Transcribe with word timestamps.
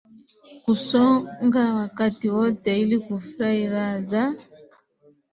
kusonga 0.63 1.73
wakati 1.75 2.29
wote 2.29 2.79
ili 2.81 2.99
kufurahi 2.99 3.67
raha 3.69 4.01
za 4.01 4.33